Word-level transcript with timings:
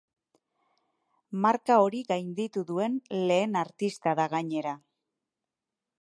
Marka 1.43 1.77
hori 1.83 2.01
gainditu 2.13 2.65
duen 2.71 2.97
lehen 3.33 3.61
artista 3.65 4.19
da, 4.21 4.29
gainera. 4.37 4.77